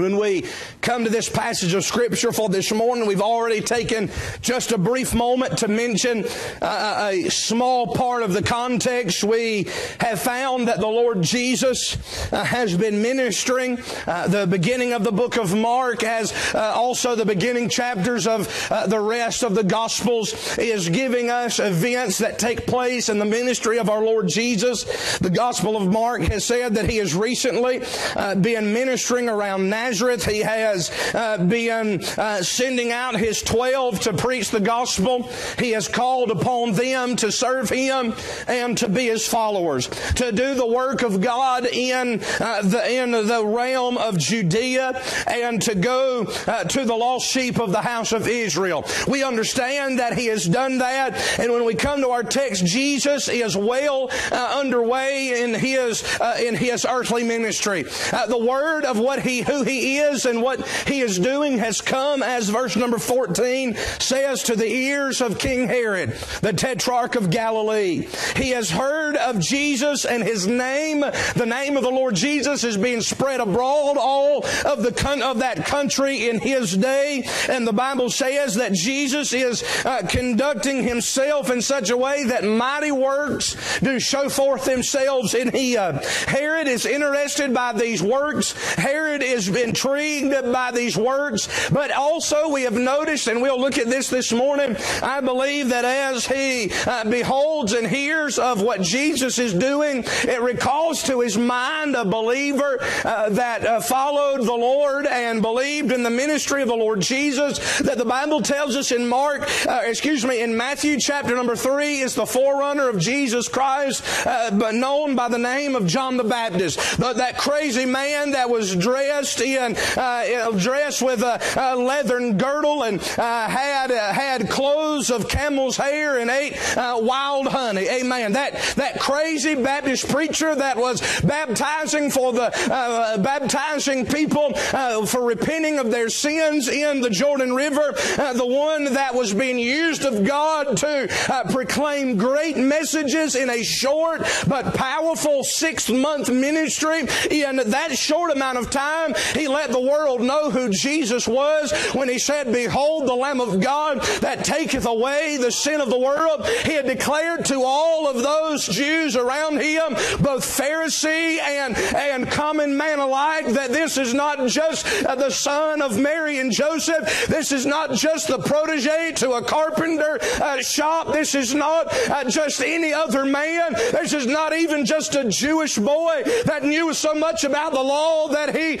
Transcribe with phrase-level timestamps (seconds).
[0.00, 0.46] When we
[0.80, 5.14] come to this passage of Scripture for this morning, we've already taken just a brief
[5.14, 6.24] moment to mention
[6.62, 9.22] uh, a small part of the context.
[9.22, 9.66] We
[10.00, 11.98] have found that the Lord Jesus
[12.32, 13.78] uh, has been ministering.
[14.06, 18.48] Uh, the beginning of the book of Mark, as uh, also the beginning chapters of
[18.70, 23.26] uh, the rest of the Gospels, is giving us events that take place in the
[23.26, 25.18] ministry of our Lord Jesus.
[25.18, 27.82] The Gospel of Mark has said that he has recently
[28.16, 29.89] uh, been ministering around Nazareth.
[29.90, 35.28] He has uh, been uh, sending out his 12 to preach the gospel.
[35.58, 38.14] He has called upon them to serve him
[38.46, 43.10] and to be his followers, to do the work of God in, uh, the, in
[43.10, 48.12] the realm of Judea and to go uh, to the lost sheep of the house
[48.12, 48.84] of Israel.
[49.08, 51.38] We understand that he has done that.
[51.38, 56.36] And when we come to our text, Jesus is well uh, underway in his, uh,
[56.40, 57.82] in his earthly ministry.
[57.82, 62.22] the word of what he, who he is and what he is doing has come,
[62.22, 66.10] as verse number 14 says, to the ears of King Herod,
[66.42, 68.06] the tetrarch of Galilee.
[68.36, 72.76] He has heard of Jesus and his name, the name of the Lord Jesus, is
[72.76, 74.90] being spread abroad all of the
[75.24, 77.26] of that country in his day.
[77.48, 82.44] And the Bible says that Jesus is uh, conducting himself in such a way that
[82.44, 86.00] mighty works do show forth themselves in him.
[86.26, 88.52] Herod is interested by these works.
[88.74, 93.86] Herod is intrigued by these words, but also we have noticed, and we'll look at
[93.86, 99.38] this this morning, I believe that as he uh, beholds and hears of what Jesus
[99.38, 105.06] is doing, it recalls to his mind a believer uh, that uh, followed the Lord
[105.06, 109.06] and believed in the ministry of the Lord Jesus, that the Bible tells us in
[109.06, 114.04] Mark, uh, excuse me, in Matthew chapter number three is the forerunner of Jesus Christ,
[114.26, 116.78] uh, but known by the name of John the Baptist.
[116.98, 123.00] That crazy man that was dressed in, uh, dressed with a, a leathern girdle and
[123.18, 127.88] uh, had uh, had clothes of camel's hair and ate uh, wild honey.
[127.88, 128.32] Amen.
[128.32, 135.22] That that crazy Baptist preacher that was baptizing for the uh, baptizing people uh, for
[135.22, 140.24] repenting of their sins in the Jordan River, the one that was being used of
[140.24, 141.08] God to
[141.50, 147.00] proclaim great messages in a short but powerful six month ministry.
[147.30, 152.08] In that short amount of time, he let the world know who Jesus was when
[152.08, 156.46] he said, Behold the Lamb of God that taketh away the sin of the world.
[156.64, 162.76] He had declared to all of those Jews around him, both Pharisee and, and common
[162.76, 167.26] man alike, that this is not just uh, the son of Mary and Joseph.
[167.26, 171.12] This is not just the protege to a carpenter uh, shop.
[171.12, 173.72] This is not uh, just any other man.
[173.72, 178.28] This is not even just a Jewish boy that knew so much about the law
[178.28, 178.78] that he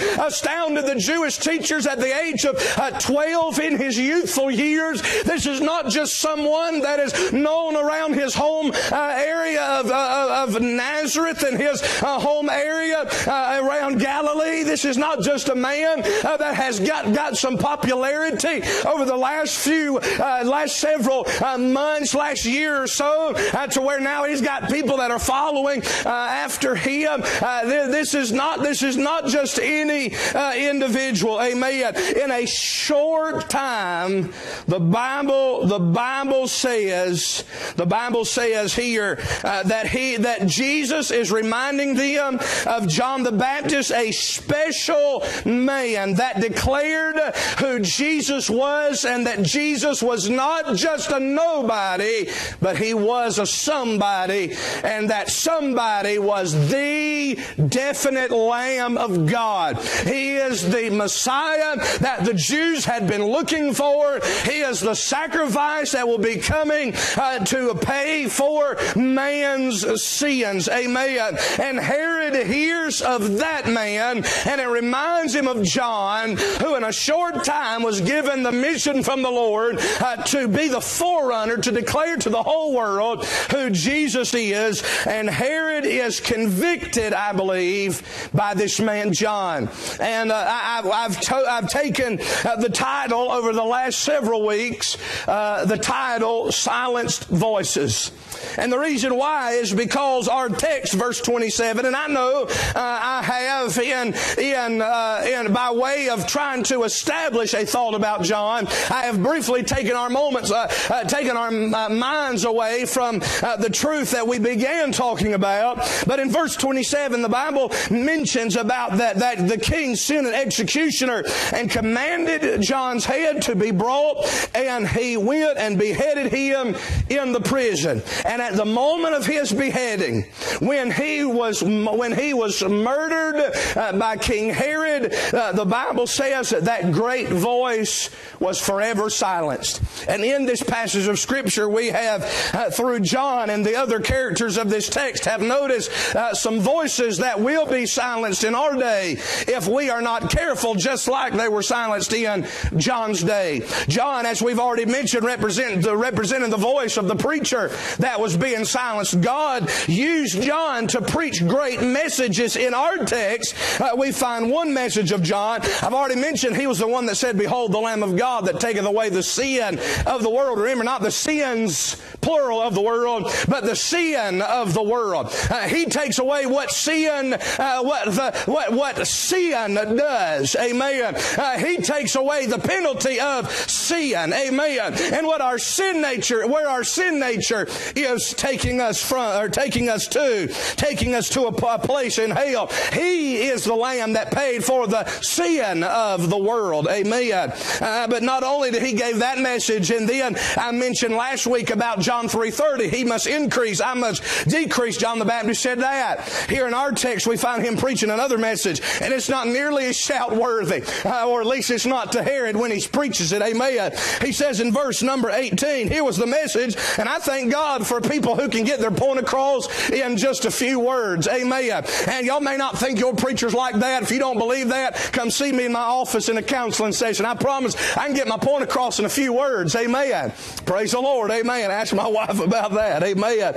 [0.50, 5.00] astounded the Jewish teachers at the age of uh, 12 in his youthful years.
[5.22, 10.44] This is not just someone that is known around his home uh, area of, uh,
[10.48, 14.62] of, Nazareth and his uh, home area uh, around Galilee.
[14.64, 19.16] This is not just a man uh, that has got, got some popularity over the
[19.16, 21.26] last few, last several
[21.58, 23.34] months, last year or so,
[23.70, 27.20] to where now he's got people that are following after him.
[27.20, 30.10] this is not, this is not just any
[30.56, 31.40] individual.
[31.40, 31.94] Amen.
[32.16, 34.32] In a short time,
[34.66, 37.44] the Bible, the Bible says,
[37.76, 43.32] the Bible says here uh, that he, that Jesus is reminding them of John the
[43.32, 47.16] Baptist, a special man that declared
[47.58, 53.46] who Jesus was and that Jesus was not just a nobody, but he was a
[53.46, 57.38] somebody and that somebody was the
[57.68, 59.78] definite Lamb of God.
[60.04, 64.20] He is the Messiah that the Jews had been looking for.
[64.44, 70.68] He is the sacrifice that will be coming uh, to pay for man's sins.
[70.68, 71.38] Amen.
[71.58, 76.92] And Herod hears of that man and it reminds him of John, who in a
[76.92, 81.70] short time was given the mission from the Lord uh, to be the forerunner to
[81.70, 84.82] declare to the whole world who Jesus is.
[85.06, 89.68] And Herod is convicted, I believe, by this man John.
[90.00, 94.44] And And uh, I, have to, I've taken uh, the title over the last several
[94.44, 98.12] weeks, uh, the title Silenced Voices.
[98.56, 103.22] And the reason why is because our text, verse 27, and I know uh, I
[103.22, 108.66] have in, in, uh, in, by way of trying to establish a thought about John,
[108.90, 113.56] I have briefly taken our moments, uh, uh taken our uh, minds away from uh,
[113.56, 115.78] the truth that we began talking about.
[116.06, 121.24] But in verse 27, the Bible mentions about that, that the king sent an executioner
[121.52, 126.76] and commanded John's head to be brought, and he went and beheaded him
[127.08, 128.02] in the prison.
[128.30, 130.22] And at the moment of his beheading,
[130.60, 136.50] when he was, when he was murdered uh, by King Herod, uh, the Bible says
[136.50, 139.82] that that great voice was forever silenced.
[140.08, 142.22] And in this passage of scripture, we have,
[142.54, 147.18] uh, through John and the other characters of this text, have noticed uh, some voices
[147.18, 149.14] that will be silenced in our day
[149.48, 152.46] if we are not careful, just like they were silenced in
[152.76, 153.66] John's day.
[153.88, 158.36] John, as we've already mentioned, represent, the, represented the voice of the preacher that was
[158.36, 159.20] being silenced.
[159.20, 163.54] God used John to preach great messages in our text.
[163.80, 165.60] Uh, we find one message of John.
[165.62, 168.60] I've already mentioned he was the one that said, Behold the Lamb of God that
[168.60, 170.58] taketh away the sin of the world.
[170.58, 175.34] Remember, not the sins, plural, of the world, but the sin of the world.
[175.50, 180.56] Uh, he takes away what sin, uh, what, the, what, what sin does.
[180.56, 181.14] Amen.
[181.16, 184.32] Uh, he takes away the penalty of sin.
[184.32, 184.94] Amen.
[185.12, 189.88] And what our sin nature, where our sin nature is taking us from, or taking
[189.88, 192.68] us to, taking us to a, a place in hell.
[192.92, 196.88] He is the Lamb that paid for the sin of the world.
[196.88, 197.52] Amen.
[197.80, 201.70] Uh, but not only did he give that message, and then I mentioned last week
[201.70, 204.96] about John 3.30, he must increase, I must decrease.
[204.96, 206.28] John the Baptist said that.
[206.48, 209.96] Here in our text, we find him preaching another message, and it's not nearly as
[209.96, 213.42] shout worthy, uh, or at least it's not to Herod when he preaches it.
[213.42, 213.92] Amen.
[214.20, 217.99] He says in verse number 18, here was the message, and I thank God for
[218.00, 221.28] people who can get their point across in just a few words.
[221.28, 221.84] Amen.
[222.06, 224.02] And y'all may not think your preacher's like that.
[224.02, 227.26] If you don't believe that, come see me in my office in a counseling session.
[227.26, 229.74] I promise I can get my point across in a few words.
[229.76, 230.32] Amen.
[230.66, 231.30] Praise the Lord.
[231.30, 231.70] Amen.
[231.70, 233.02] Ask my wife about that.
[233.02, 233.54] Amen.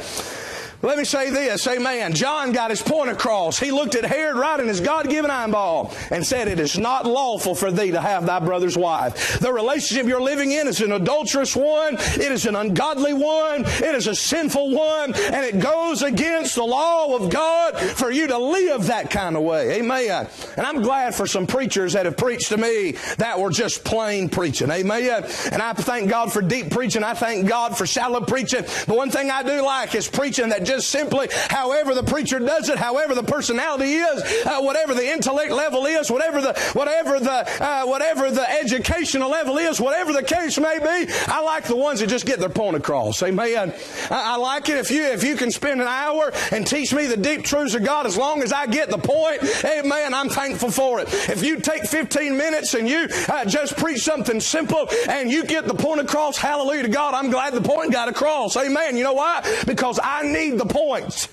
[0.84, 2.14] Let me say this, amen.
[2.14, 3.58] John got his point across.
[3.58, 7.06] He looked at Herod right in his God given eyeball and said, It is not
[7.06, 9.40] lawful for thee to have thy brother's wife.
[9.40, 13.96] The relationship you're living in is an adulterous one, it is an ungodly one, it
[13.96, 18.38] is a sinful one, and it goes against the law of God for you to
[18.38, 19.80] live that kind of way.
[19.80, 20.28] Amen.
[20.58, 24.28] And I'm glad for some preachers that have preached to me that were just plain
[24.28, 24.70] preaching.
[24.70, 25.24] Amen.
[25.50, 27.06] And I thank God for deep preaching.
[27.06, 28.66] I thank God for shallow preaching.
[28.86, 32.40] But one thing I do like is preaching that just just simply however the preacher
[32.40, 37.20] does it, however the personality is, uh, whatever the intellect level is, whatever the whatever
[37.20, 41.14] the uh, whatever the educational level is, whatever the case may be.
[41.28, 43.22] I like the ones that just get their point across.
[43.22, 43.74] Amen.
[44.10, 47.06] I, I like it if you if you can spend an hour and teach me
[47.06, 49.44] the deep truths of God as long as I get the point.
[49.64, 50.14] Amen.
[50.14, 51.08] I'm thankful for it.
[51.30, 55.66] If you take 15 minutes and you uh, just preach something simple and you get
[55.66, 57.14] the point across, hallelujah to God.
[57.14, 58.58] I'm glad the point got across.
[58.58, 58.98] Amen.
[58.98, 59.44] You know why?
[59.68, 61.30] Because I need the the points.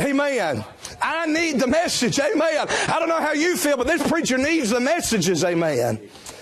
[0.00, 0.64] Amen.
[1.02, 2.18] I need the message.
[2.18, 2.66] Amen.
[2.88, 5.44] I don't know how you feel, but this preacher needs the messages.
[5.44, 6.00] Amen.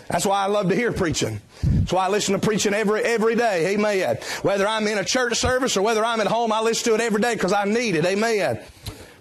[0.08, 1.40] That's why I love to hear preaching.
[1.62, 3.74] That's why I listen to preaching every every day.
[3.74, 4.16] Amen.
[4.42, 7.00] Whether I'm in a church service or whether I'm at home, I listen to it
[7.00, 8.04] every day because I need it.
[8.04, 8.60] Amen.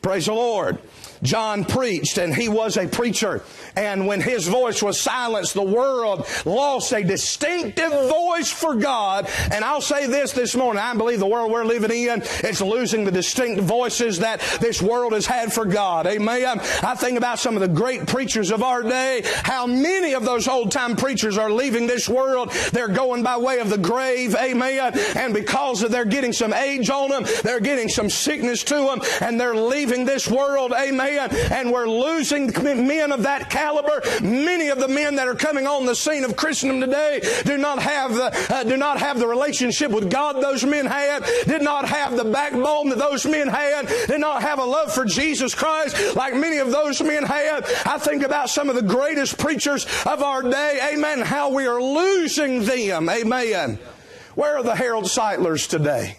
[0.01, 0.79] Praise the Lord.
[1.23, 3.43] John preached and he was a preacher.
[3.75, 9.29] And when his voice was silenced, the world lost a distinctive voice for God.
[9.51, 10.81] And I'll say this this morning.
[10.81, 15.13] I believe the world we're living in, is losing the distinct voices that this world
[15.13, 16.07] has had for God.
[16.07, 16.59] Amen.
[16.59, 20.47] I think about some of the great preachers of our day, how many of those
[20.47, 22.51] old time preachers are leaving this world.
[22.71, 24.35] They're going by way of the grave.
[24.35, 24.97] Amen.
[25.15, 29.01] And because of they're getting some age on them, they're getting some sickness to them,
[29.21, 30.73] and they're leaving this world.
[30.73, 31.08] Amen.
[31.17, 34.01] And we're losing men of that caliber.
[34.21, 37.81] Many of the men that are coming on the scene of Christendom today do not
[37.81, 41.87] have the, uh, do not have the relationship with God those men had, did not
[41.87, 46.15] have the backbone that those men had, did not have a love for Jesus Christ
[46.15, 47.65] like many of those men had.
[47.85, 50.91] I think about some of the greatest preachers of our day.
[50.93, 51.21] Amen.
[51.21, 53.09] How we are losing them.
[53.09, 53.79] Amen.
[54.35, 56.17] Where are the Harold Sightlers today?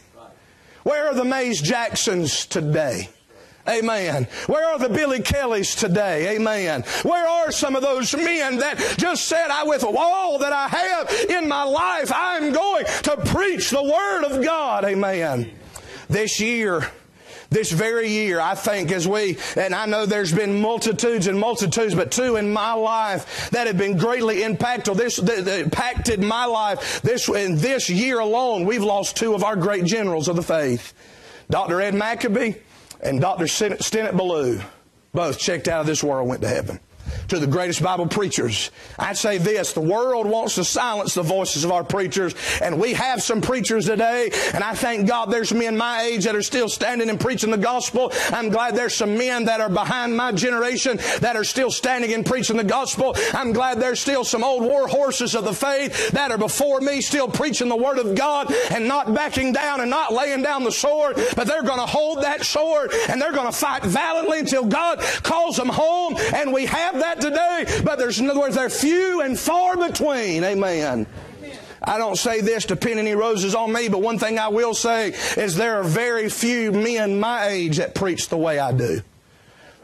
[0.82, 3.10] Where are the Mays Jacksons today?
[3.70, 4.26] Amen.
[4.46, 6.36] Where are the Billy Kellys today?
[6.36, 6.82] Amen.
[7.02, 11.30] Where are some of those men that just said, I, with all that I have
[11.30, 14.84] in my life, I'm going to preach the Word of God?
[14.84, 15.52] Amen.
[16.08, 16.90] This year,
[17.50, 21.94] this very year, I think, as we, and I know there's been multitudes and multitudes,
[21.94, 24.96] but two in my life that have been greatly impactful.
[24.96, 27.02] This that, that impacted my life.
[27.02, 30.92] This in this year alone, we've lost two of our great generals of the faith,
[31.48, 31.80] Dr.
[31.80, 32.54] Ed Maccabee
[33.02, 33.44] and Dr.
[33.44, 34.60] Stennett Ballou.
[35.12, 36.78] Both checked out of this world, went to heaven
[37.30, 38.70] to the greatest Bible preachers.
[38.98, 42.92] I'd say this, the world wants to silence the voices of our preachers, and we
[42.92, 46.68] have some preachers today, and I thank God there's men my age that are still
[46.68, 48.12] standing and preaching the gospel.
[48.30, 52.26] I'm glad there's some men that are behind my generation that are still standing and
[52.26, 53.14] preaching the gospel.
[53.32, 57.00] I'm glad there's still some old war horses of the faith that are before me
[57.00, 60.72] still preaching the word of God and not backing down and not laying down the
[60.72, 64.64] sword, but they're going to hold that sword and they're going to fight valiantly until
[64.64, 68.70] God calls them home, and we have that today, but there's, in other words, they're
[68.70, 70.44] few and far between.
[70.44, 71.06] Amen.
[71.82, 74.74] I don't say this to pin any roses on me, but one thing I will
[74.74, 79.00] say is there are very few men my age that preach the way I do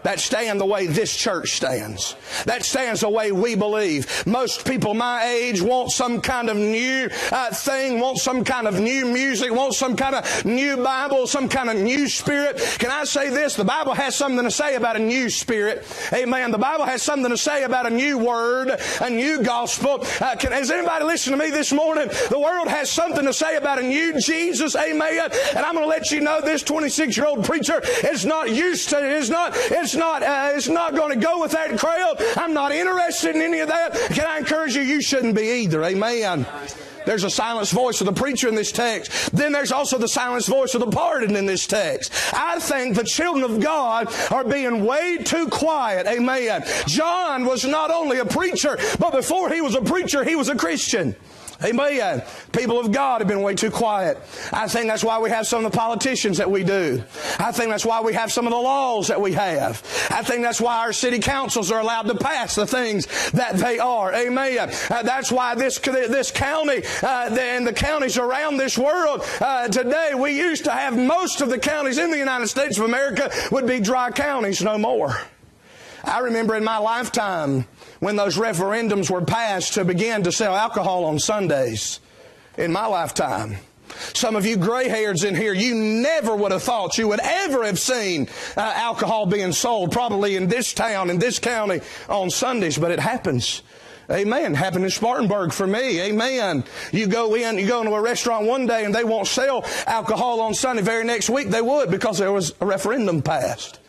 [0.06, 2.14] that stand the way this church stands.
[2.44, 4.24] That stands the way we believe.
[4.24, 8.78] Most people my age want some kind of new uh, thing, want some kind of
[8.78, 12.58] new music, want some kind of new Bible, some kind of new spirit.
[12.78, 13.56] Can I say this?
[13.56, 15.84] The Bible has something to say about a new spirit.
[16.12, 16.52] Amen.
[16.52, 20.06] The Bible has something to say about a new word, a new gospel.
[20.20, 22.06] Uh, can, has anybody listened to me this morning?
[22.30, 24.76] The world has something to say about a new Jesus.
[24.76, 25.32] Amen.
[25.56, 28.90] And I'm going to let you know this 26 year old preacher is not used
[28.90, 29.16] to it.
[29.16, 32.16] It's not, it's not, uh, it's not going to go with that crowd.
[32.36, 33.94] I'm not interested in any of that.
[34.12, 34.82] Can I encourage you?
[34.82, 35.82] You shouldn't be either.
[35.84, 36.46] Amen.
[37.06, 39.30] There's a silenced voice of the preacher in this text.
[39.30, 42.12] Then there's also the silenced voice of the pardoned in this text.
[42.34, 46.08] I think the children of God are being way too quiet.
[46.08, 46.64] Amen.
[46.88, 50.56] John was not only a preacher, but before he was a preacher, he was a
[50.56, 51.14] Christian.
[51.64, 52.22] Amen.
[52.52, 54.18] People of God have been way too quiet.
[54.52, 57.02] I think that's why we have some of the politicians that we do.
[57.38, 59.82] I think that's why we have some of the laws that we have.
[60.10, 63.78] I think that's why our city councils are allowed to pass the things that they
[63.78, 64.12] are.
[64.14, 64.70] Amen.
[64.90, 70.12] Uh, that's why this, this county uh, and the counties around this world uh, today,
[70.14, 73.66] we used to have most of the counties in the United States of America would
[73.66, 75.16] be dry counties no more.
[76.06, 77.66] I remember in my lifetime,
[77.98, 81.98] when those referendums were passed to begin to sell alcohol on Sundays
[82.56, 83.56] in my lifetime.
[84.14, 87.64] Some of you gray hairs in here, you never would have thought you would ever
[87.64, 92.78] have seen uh, alcohol being sold, probably in this town, in this county, on Sundays,
[92.78, 93.62] but it happens.
[94.08, 94.54] Amen.
[94.54, 96.00] Happened in Spartanburg for me.
[96.00, 96.62] Amen.
[96.92, 100.40] You go in, you go into a restaurant one day and they won't sell alcohol
[100.40, 100.82] on Sunday.
[100.82, 103.80] Very next week they would because there was a referendum passed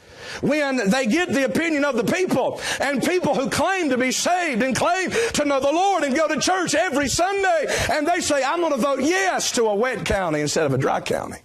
[0.41, 4.63] when they get the opinion of the people and people who claim to be saved
[4.63, 8.43] and claim to know the Lord and go to church every Sunday and they say,
[8.43, 11.37] I'm going to vote yes to a wet county instead of a dry county.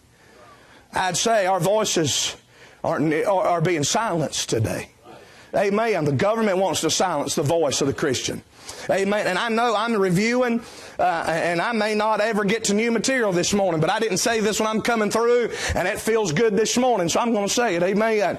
[0.92, 2.36] I'd say our voices
[2.84, 4.88] are, are being silenced today.
[5.54, 6.04] Amen.
[6.04, 8.42] The government wants to silence the voice of the Christian.
[8.90, 9.26] Amen.
[9.26, 10.62] And I know I'm reviewing,
[10.98, 14.16] uh, and I may not ever get to new material this morning, but I didn't
[14.18, 17.46] say this when I'm coming through, and it feels good this morning, so I'm going
[17.46, 17.82] to say it.
[17.82, 18.38] Amen.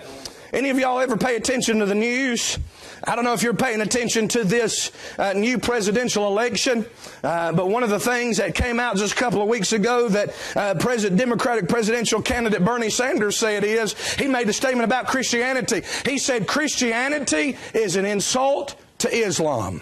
[0.53, 2.59] Any of y'all ever pay attention to the news?
[3.05, 6.85] I don't know if you're paying attention to this uh, new presidential election,
[7.23, 10.07] uh, but one of the things that came out just a couple of weeks ago
[10.09, 15.07] that uh, President, Democratic presidential candidate Bernie Sanders said is he made a statement about
[15.07, 15.81] Christianity.
[16.05, 19.81] He said Christianity is an insult to Islam,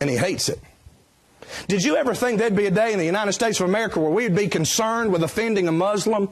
[0.00, 0.60] and he hates it.
[1.66, 4.12] Did you ever think there'd be a day in the United States of America where
[4.12, 6.28] we'd be concerned with offending a Muslim?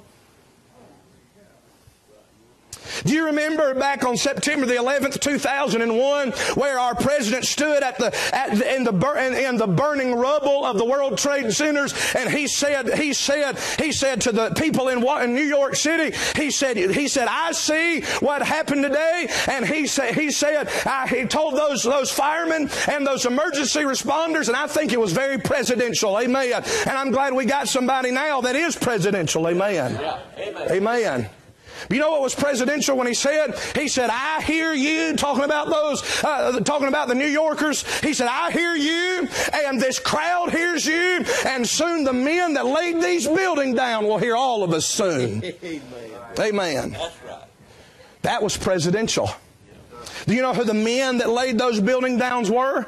[3.05, 8.15] Do you remember back on September the 11th, 2001, where our president stood at the,
[8.35, 12.31] at the, in the in, in the burning rubble of the World Trade Centers, and
[12.31, 16.51] he said he said he said to the people in, in New York City, he
[16.51, 21.27] said he said I see what happened today, and he said he said I, he
[21.27, 26.19] told those those firemen and those emergency responders, and I think it was very presidential,
[26.19, 26.43] amen.
[26.43, 29.99] And I'm glad we got somebody now that is presidential, amen.
[30.01, 30.71] Yeah, amen.
[30.71, 31.31] amen.
[31.91, 33.59] You know what was presidential when he said?
[33.75, 37.85] He said, I hear you, talking about those, uh, talking about the New Yorkers.
[38.01, 42.67] He said, I hear you, and this crowd hears you, and soon the men that
[42.67, 45.43] laid these buildings down will hear all of us soon.
[45.65, 45.83] Amen.
[46.39, 46.93] Amen.
[46.93, 47.43] Right.
[48.23, 49.31] That was presidential.
[50.27, 52.87] Do you know who the men that laid those building downs were?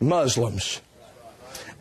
[0.00, 0.80] Muslims.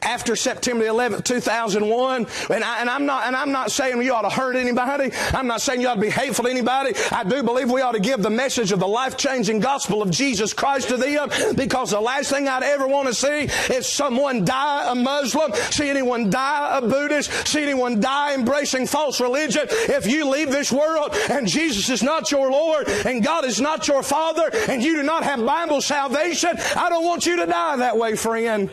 [0.03, 2.27] After September the 11th, 2001.
[2.49, 5.11] And, I, and I'm not, and I'm not saying you ought to hurt anybody.
[5.33, 6.93] I'm not saying you ought to be hateful to anybody.
[7.11, 10.53] I do believe we ought to give the message of the life-changing gospel of Jesus
[10.53, 14.91] Christ to them because the last thing I'd ever want to see is someone die
[14.91, 19.67] a Muslim, see anyone die a Buddhist, see anyone die embracing false religion.
[19.69, 23.87] If you leave this world and Jesus is not your Lord and God is not
[23.87, 27.77] your Father and you do not have Bible salvation, I don't want you to die
[27.77, 28.69] that way, friend.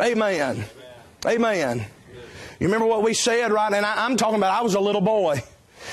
[0.00, 0.64] Amen.
[1.26, 1.86] Amen.
[2.60, 3.72] You remember what we said, right?
[3.72, 5.42] And I, am talking about I was a little boy.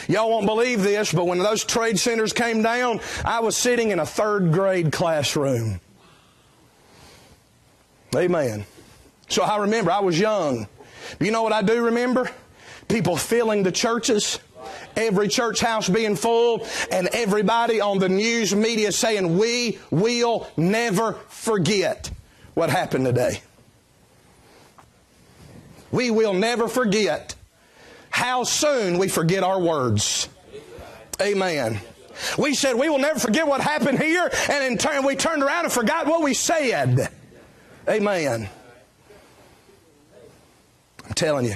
[0.07, 3.99] Y'all won't believe this, but when those trade centers came down, I was sitting in
[3.99, 5.79] a third grade classroom.
[8.15, 8.65] Amen.
[9.29, 10.67] So I remember I was young.
[11.19, 12.29] You know what I do remember?
[12.87, 14.39] People filling the churches,
[14.95, 21.13] every church house being full, and everybody on the news media saying, We will never
[21.29, 22.11] forget
[22.53, 23.41] what happened today.
[25.93, 27.35] We will never forget
[28.09, 30.27] how soon we forget our words.
[31.21, 31.79] Amen.
[32.35, 35.65] We said we will never forget what happened here, and in turn we turned around
[35.65, 37.09] and forgot what we said.
[37.87, 38.49] Amen.
[41.05, 41.55] I'm telling you,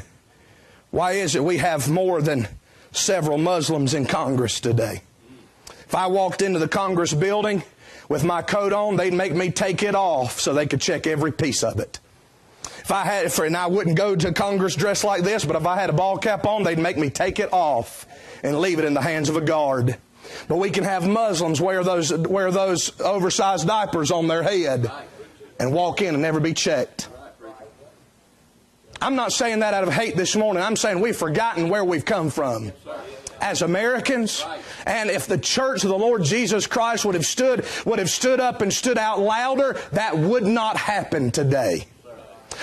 [0.91, 2.48] why is it we have more than
[2.91, 5.01] several Muslims in Congress today?
[5.67, 7.63] If I walked into the Congress building
[8.08, 11.32] with my coat on, they'd make me take it off so they could check every
[11.32, 12.00] piece of it.
[12.88, 15.67] If I had, for, and I wouldn't go to Congress dressed like this, but if
[15.67, 18.08] I had a ball cap on, they'd make me take it off
[18.44, 19.98] and leave it in the hands of a guard.
[20.48, 24.89] But we can have Muslims wear those, wear those oversized diapers on their head
[25.60, 27.10] and walk in and never be checked.
[29.01, 30.63] I'm not saying that out of hate this morning.
[30.63, 32.72] I'm saying we've forgotten where we've come from
[33.41, 34.46] as Americans.
[34.86, 38.39] And if the church of the Lord Jesus Christ would have stood, would have stood
[38.39, 41.86] up and stood out louder, that would not happen today.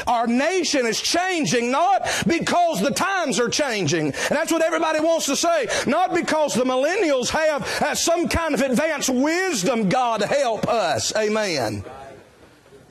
[0.06, 4.06] Our nation is changing not because the times are changing.
[4.06, 5.66] And that's what everybody wants to say.
[5.86, 9.88] Not because the millennials have some kind of advanced wisdom.
[9.88, 11.14] God help us.
[11.16, 11.84] Amen.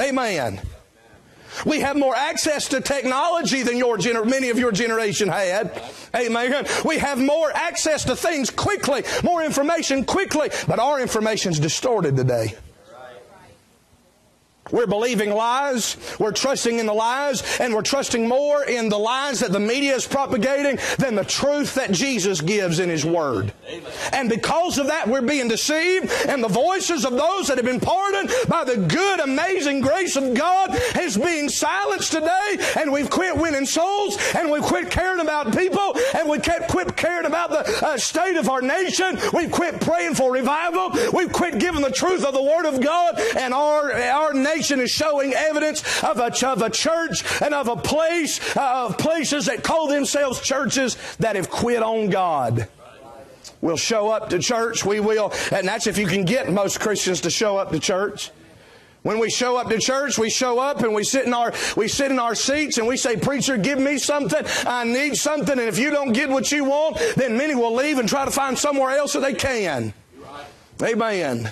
[0.01, 0.61] Amen.
[1.65, 5.81] We have more access to technology than your gener- many of your generation had.
[6.15, 6.65] Amen.
[6.83, 12.15] We have more access to things quickly, more information quickly, but our information is distorted
[12.15, 12.55] today.
[14.73, 15.97] We're believing lies.
[16.17, 19.93] We're trusting in the lies, and we're trusting more in the lies that the media
[19.93, 23.53] is propagating than the truth that Jesus gives in His Word.
[23.69, 23.91] Amen.
[24.13, 27.79] And because of that, we're being deceived, and the voices of those that have been
[27.79, 33.37] pardoned by the good, amazing grace of God is being silenced today, and we've quit
[33.37, 37.85] winning souls, and we've quit caring about people, and we have quit caring about the
[37.85, 39.19] uh, state of our nation.
[39.33, 40.89] We've quit praying for revival.
[41.13, 44.79] We've quit giving the truth of the Word of God, and our, our nation nation
[44.79, 49.47] is showing evidence of a, of a church and of a place, uh, of places
[49.47, 52.69] that call themselves churches that have quit on God.
[53.59, 54.85] We'll show up to church.
[54.85, 58.31] We will, and that's if you can get most Christians to show up to church.
[59.01, 61.89] When we show up to church, we show up and we sit in our we
[61.89, 64.45] sit in our seats and we say, "Preacher, give me something.
[64.65, 67.99] I need something." And if you don't get what you want, then many will leave
[67.99, 69.93] and try to find somewhere else that they can.
[70.81, 71.51] Amen.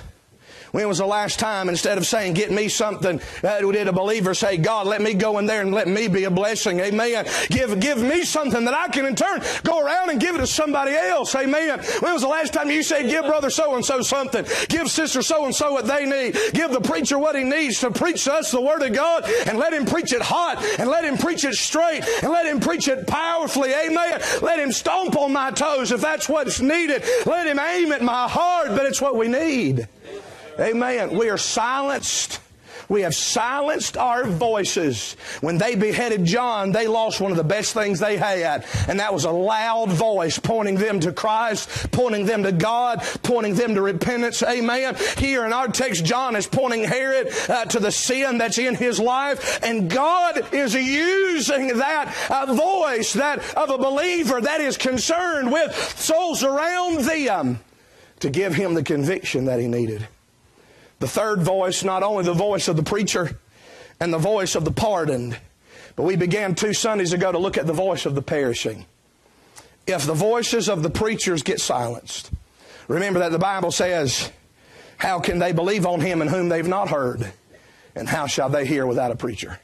[0.72, 4.34] When was the last time, instead of saying, get me something, uh, did a believer
[4.34, 6.80] say, God, let me go in there and let me be a blessing?
[6.80, 7.26] Amen.
[7.50, 10.48] Give, give me something that I can in turn go around and give it to
[10.48, 11.36] somebody else.
[11.36, 11.80] Amen.
[12.00, 14.46] When was the last time you said, give brother so and so something?
[14.70, 16.38] Give sister so and so what they need.
[16.54, 19.58] Give the preacher what he needs to preach to us the word of God and
[19.58, 22.88] let him preach it hot and let him preach it straight and let him preach
[22.88, 23.74] it powerfully.
[23.74, 24.22] Amen.
[24.42, 27.04] Let him stomp on my toes if that's what's needed.
[27.26, 29.88] Let him aim at my heart, but it's what we need.
[30.62, 31.18] Amen.
[31.18, 32.40] We are silenced.
[32.88, 35.16] We have silenced our voices.
[35.40, 39.14] When they beheaded John, they lost one of the best things they had, and that
[39.14, 43.82] was a loud voice pointing them to Christ, pointing them to God, pointing them to
[43.82, 44.44] repentance.
[44.44, 44.98] Amen.
[45.18, 49.00] Here in our text, John is pointing Herod uh, to the sin that's in his
[49.00, 55.52] life, and God is using that uh, voice that of a believer that is concerned
[55.52, 57.62] with souls around them
[58.20, 60.08] to give him the conviction that he needed.
[61.02, 63.36] The third voice, not only the voice of the preacher
[64.00, 65.36] and the voice of the pardoned,
[65.96, 68.86] but we began two Sundays ago to look at the voice of the perishing.
[69.88, 72.30] If the voices of the preachers get silenced,
[72.88, 74.32] remember that the Bible says,
[74.98, 77.34] How can they believe on him in whom they've not heard?
[77.96, 79.60] And how shall they hear without a preacher?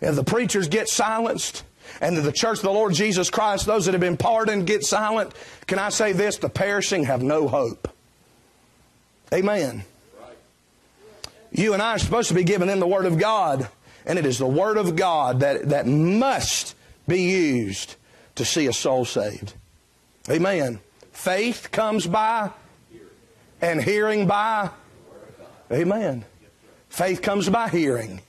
[0.00, 1.64] If the preachers get silenced,
[2.00, 5.32] and the church of the Lord Jesus Christ, those that have been pardoned, get silent,
[5.66, 6.36] can I say this?
[6.36, 7.88] The perishing have no hope.
[9.34, 9.84] Amen.
[11.52, 13.68] You and I are supposed to be giving them the Word of God.
[14.06, 16.74] And it is the Word of God that, that must
[17.06, 17.96] be used
[18.36, 19.54] to see a soul saved.
[20.28, 20.80] Amen.
[21.12, 22.50] Faith comes by
[23.60, 24.70] and hearing by.
[25.70, 26.24] Amen.
[26.88, 28.20] Faith comes by hearing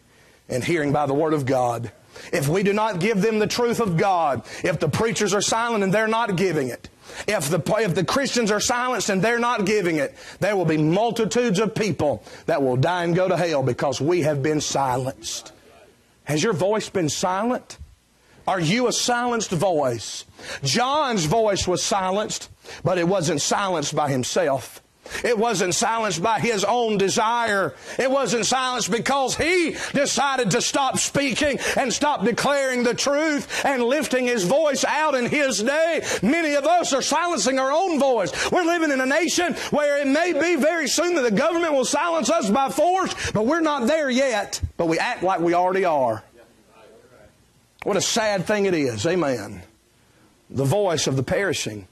[0.49, 1.91] and hearing by the Word of God.
[2.33, 5.83] If we do not give them the truth of God, if the preachers are silent
[5.83, 6.89] and they're not giving it,
[7.27, 10.77] if the, if the Christians are silenced and they're not giving it, there will be
[10.77, 15.53] multitudes of people that will die and go to hell because we have been silenced.
[16.23, 17.77] Has your voice been silent?
[18.47, 20.25] Are you a silenced voice?
[20.63, 22.49] John's voice was silenced,
[22.83, 24.80] but it wasn't silenced by himself.
[25.23, 27.73] It wasn't silenced by his own desire.
[27.99, 33.83] It wasn't silenced because he decided to stop speaking and stop declaring the truth and
[33.83, 36.01] lifting his voice out in his day.
[36.21, 38.51] Many of us are silencing our own voice.
[38.51, 41.85] We're living in a nation where it may be very soon that the government will
[41.85, 44.61] silence us by force, but we're not there yet.
[44.77, 46.23] But we act like we already are.
[47.83, 49.05] What a sad thing it is.
[49.07, 49.63] Amen.
[50.49, 51.87] The voice of the perishing.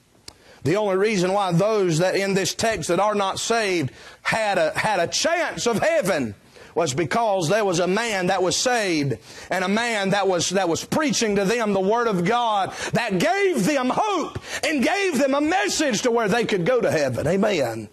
[0.70, 4.70] The only reason why those that in this text that are not saved had a,
[4.78, 6.36] had a chance of heaven
[6.76, 9.18] was because there was a man that was saved
[9.50, 13.18] and a man that was, that was preaching to them the Word of God that
[13.18, 17.26] gave them hope and gave them a message to where they could go to heaven.
[17.26, 17.90] Amen.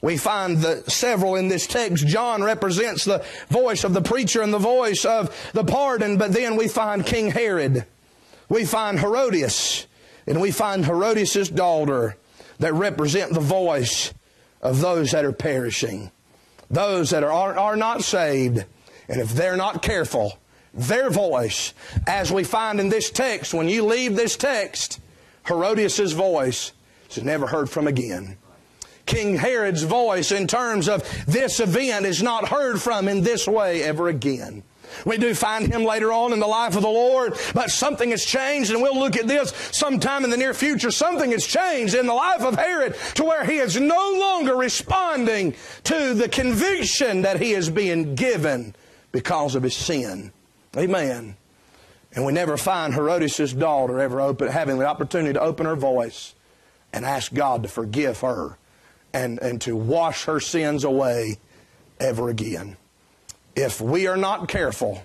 [0.00, 2.06] We find the several in this text.
[2.06, 6.56] John represents the voice of the preacher and the voice of the pardon, but then
[6.56, 7.84] we find King Herod.
[8.48, 9.84] We find Herodias.
[10.28, 12.16] And we find Herodias' daughter
[12.58, 14.12] that represent the voice
[14.60, 16.10] of those that are perishing,
[16.70, 18.62] those that are, are, are not saved.
[19.08, 20.38] And if they're not careful,
[20.74, 21.72] their voice,
[22.06, 25.00] as we find in this text, when you leave this text,
[25.46, 26.72] Herodias' voice
[27.10, 28.36] is never heard from again.
[29.06, 33.82] King Herod's voice in terms of this event is not heard from in this way
[33.82, 34.62] ever again.
[35.04, 38.24] We do find him later on in the life of the Lord, but something has
[38.24, 40.90] changed, and we'll look at this sometime in the near future.
[40.90, 45.54] Something has changed in the life of Herod to where he is no longer responding
[45.84, 48.74] to the conviction that he is being given
[49.12, 50.32] because of his sin.
[50.76, 51.36] Amen.
[52.12, 56.34] And we never find Herodias' daughter ever open, having the opportunity to open her voice
[56.92, 58.58] and ask God to forgive her
[59.12, 61.38] and, and to wash her sins away
[62.00, 62.76] ever again.
[63.58, 65.02] If we are not careful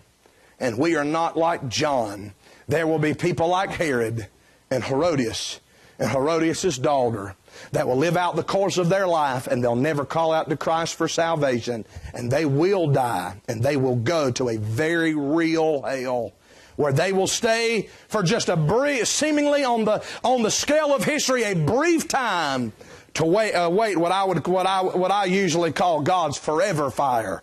[0.60, 2.36] and we are not like John,
[2.68, 4.28] there will be people like Herod
[4.70, 5.60] and Herodias.
[5.98, 7.36] And Herodias' daughter
[7.72, 10.56] that will live out the course of their life and they'll never call out to
[10.56, 15.82] Christ for salvation and they will die and they will go to a very real
[15.82, 16.34] hell
[16.76, 21.04] where they will stay for just a brief, seemingly on the, on the scale of
[21.04, 22.72] history, a brief time
[23.16, 26.92] to wait, uh, wait what I would, what I, what I usually call God's forever
[26.92, 27.42] fire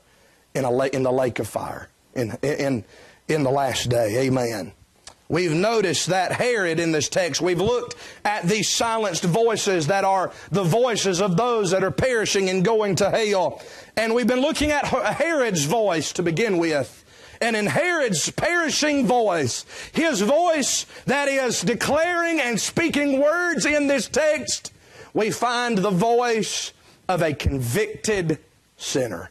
[0.54, 2.84] in, a in the lake of fire in, in,
[3.28, 4.26] in the last day.
[4.26, 4.72] Amen.
[5.30, 7.40] We've noticed that Herod in this text.
[7.40, 12.50] We've looked at these silenced voices that are the voices of those that are perishing
[12.50, 13.62] and going to hell.
[13.96, 17.04] And we've been looking at Herod's voice to begin with.
[17.40, 24.08] And in Herod's perishing voice, his voice that is declaring and speaking words in this
[24.08, 24.72] text,
[25.14, 26.72] we find the voice
[27.08, 28.40] of a convicted
[28.76, 29.30] sinner.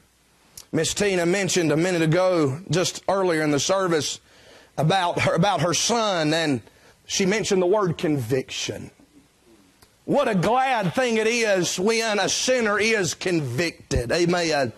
[0.72, 4.20] Miss Tina mentioned a minute ago, just earlier in the service,
[4.78, 6.62] about her, about her son, and
[7.06, 8.92] she mentioned the word conviction.
[10.06, 14.12] What a glad thing it is when a sinner is convicted.
[14.12, 14.72] Amen.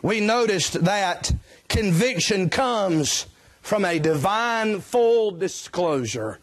[0.00, 1.32] We noticed that
[1.68, 3.26] conviction comes
[3.62, 6.38] from a divine full disclosure.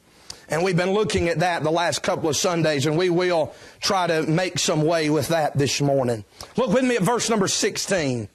[0.50, 4.08] And we've been looking at that the last couple of Sundays, and we will try
[4.08, 6.26] to make some way with that this morning.
[6.58, 8.28] Look with me at verse number 16.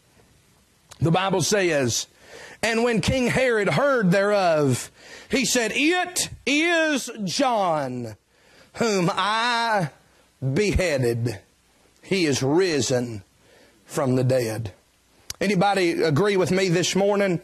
[1.00, 2.06] The Bible says,
[2.62, 4.90] And when King Herod heard thereof,
[5.30, 8.16] he said, It is John,
[8.74, 9.90] whom I
[10.52, 11.40] beheaded.
[12.02, 13.22] He is risen
[13.84, 14.72] from the dead.
[15.40, 17.40] Anybody agree with me this morning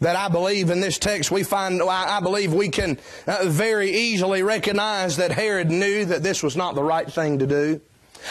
[0.00, 4.42] that I believe in this text we find, I believe we can uh, very easily
[4.42, 7.80] recognize that Herod knew that this was not the right thing to do.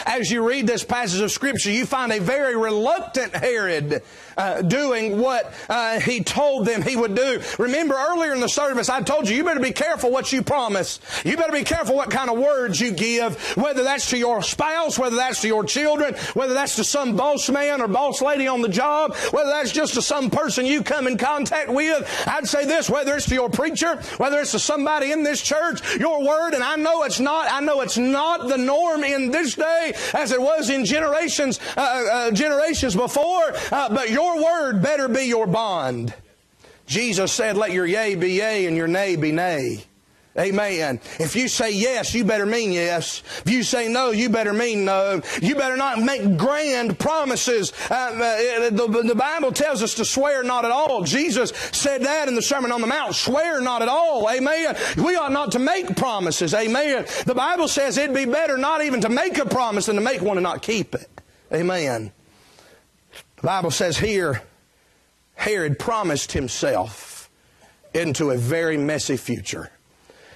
[0.06, 4.02] As you read this passage of Scripture, you find a very reluctant Herod
[4.36, 7.40] uh, doing what uh, he told them he would do.
[7.58, 11.00] Remember earlier in the service, I told you, you better be careful what you promise.
[11.24, 14.98] You better be careful what kind of words you give, whether that's to your spouse,
[14.98, 18.62] whether that's to your children, whether that's to some boss man or boss lady on
[18.62, 22.26] the job, whether that's just to some person you come in contact with.
[22.26, 25.98] I'd say this, whether it's to your preacher, whether it's to somebody in this church,
[25.98, 29.54] your word, and I know it's not, I know it's not the norm in this
[29.54, 34.82] day as it was in generations, uh, uh, generations before, uh, but your your word
[34.82, 36.14] better be your bond.
[36.86, 39.84] Jesus said, Let your yea be yea and your nay be nay.
[40.36, 40.98] Amen.
[41.20, 43.22] If you say yes, you better mean yes.
[43.46, 45.22] If you say no, you better mean no.
[45.40, 47.72] You better not make grand promises.
[47.88, 51.04] Uh, uh, the, the, Bible tells us to swear not at all.
[51.04, 53.14] Jesus said that in the Sermon on the Mount.
[53.14, 54.28] Swear not at all.
[54.28, 54.74] Amen.
[54.96, 56.52] We ought not to make promises.
[56.52, 57.06] Amen.
[57.26, 60.20] The Bible says it'd be better not even to make a promise than to make
[60.20, 61.08] one and not keep it.
[61.52, 62.10] Amen.
[63.44, 64.40] Bible says here,
[65.34, 67.28] Herod promised himself
[67.92, 69.70] into a very messy future.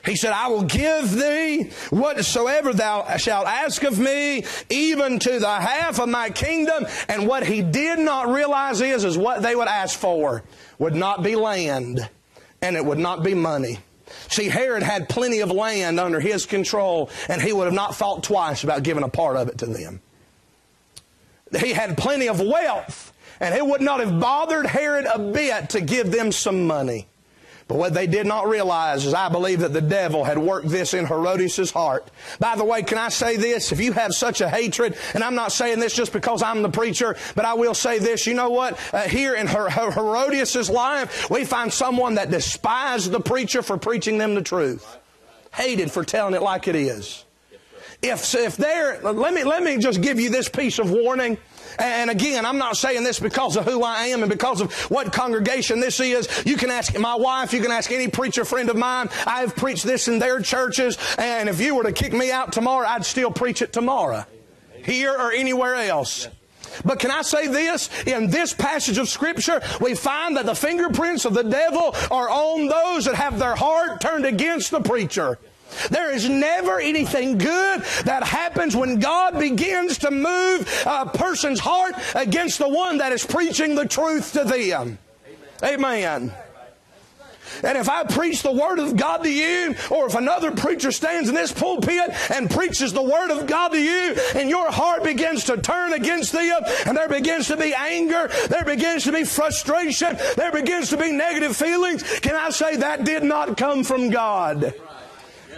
[0.04, 5.48] He said, I will give thee whatsoever thou shalt ask of me, even to the
[5.48, 6.86] half of my kingdom.
[7.08, 10.44] And what he did not realize is, is what they would ask for
[10.78, 12.08] would not be land
[12.60, 13.78] and it would not be money.
[14.28, 18.22] See, Herod had plenty of land under his control, and he would have not thought
[18.22, 20.00] twice about giving a part of it to them.
[21.56, 25.80] He had plenty of wealth, and it would not have bothered Herod a bit to
[25.80, 27.06] give them some money.
[27.68, 30.94] But what they did not realize is I believe that the devil had worked this
[30.94, 32.10] in Herodias' heart.
[32.40, 33.72] By the way, can I say this?
[33.72, 36.70] If you have such a hatred, and I'm not saying this just because I'm the
[36.70, 38.26] preacher, but I will say this.
[38.26, 38.80] You know what?
[38.94, 43.76] Uh, here in Her- Her- Herodias' life, we find someone that despised the preacher for
[43.76, 44.96] preaching them the truth.
[45.52, 47.26] Hated for telling it like it is.
[48.00, 51.36] If, if they're, let me, let me just give you this piece of warning.
[51.80, 55.12] And again, I'm not saying this because of who I am and because of what
[55.12, 56.28] congregation this is.
[56.46, 59.08] You can ask my wife, you can ask any preacher friend of mine.
[59.26, 62.86] I've preached this in their churches, and if you were to kick me out tomorrow,
[62.86, 64.24] I'd still preach it tomorrow.
[64.84, 66.28] Here or anywhere else.
[66.84, 67.90] But can I say this?
[68.06, 72.68] In this passage of Scripture, we find that the fingerprints of the devil are on
[72.68, 75.38] those that have their heart turned against the preacher.
[75.90, 81.94] There is never anything good that happens when God begins to move a person's heart
[82.14, 84.98] against the one that is preaching the truth to them.
[85.62, 86.32] Amen.
[87.62, 91.28] And if I preach the Word of God to you, or if another preacher stands
[91.28, 95.44] in this pulpit and preaches the Word of God to you, and your heart begins
[95.44, 100.16] to turn against them, and there begins to be anger, there begins to be frustration,
[100.36, 104.74] there begins to be negative feelings, can I say that did not come from God?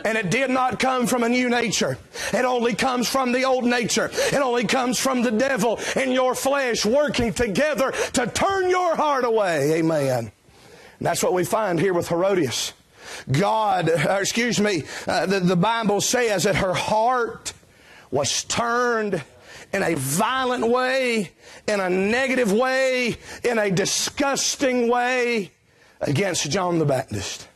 [0.05, 1.99] And it did not come from a new nature.
[2.33, 4.11] It only comes from the old nature.
[4.13, 9.25] It only comes from the devil in your flesh working together to turn your heart
[9.25, 9.75] away.
[9.75, 10.33] Amen.
[10.99, 12.73] And that's what we find here with Herodias.
[13.31, 17.53] God, uh, excuse me, uh, the, the Bible says that her heart
[18.11, 19.23] was turned
[19.73, 21.31] in a violent way,
[21.69, 25.51] in a negative way, in a disgusting way
[26.01, 27.49] against John the Baptist.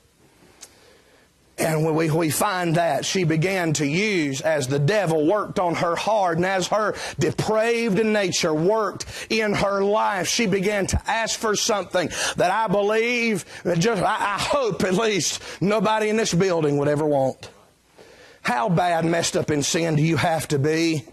[1.56, 5.76] And when we, we find that, she began to use as the devil worked on
[5.76, 11.38] her heart and as her depraved nature worked in her life, she began to ask
[11.38, 13.44] for something that I believe,
[13.78, 17.48] just, I, I hope at least, nobody in this building would ever want.
[18.42, 21.04] How bad messed up in sin do you have to be?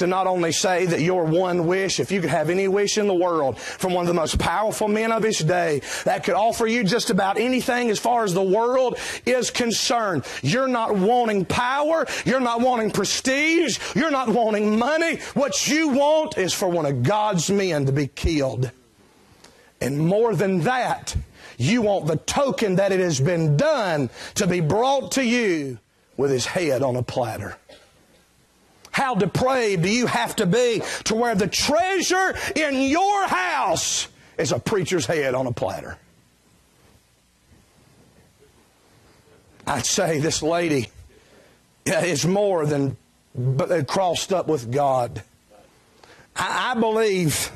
[0.00, 3.06] To not only say that your one wish, if you could have any wish in
[3.06, 6.66] the world from one of the most powerful men of his day, that could offer
[6.66, 10.24] you just about anything as far as the world is concerned.
[10.42, 12.06] You're not wanting power.
[12.24, 13.78] You're not wanting prestige.
[13.94, 15.18] You're not wanting money.
[15.34, 18.70] What you want is for one of God's men to be killed.
[19.80, 21.16] And more than that,
[21.56, 25.78] you want the token that it has been done to be brought to you
[26.16, 27.56] with his head on a platter.
[28.90, 34.52] How depraved do you have to be to where the treasure in your house is
[34.52, 35.96] a preacher's head on a platter?
[39.66, 40.88] I'd say this lady
[41.86, 42.96] is more than
[43.86, 45.22] crossed up with God.
[46.34, 47.50] I, believe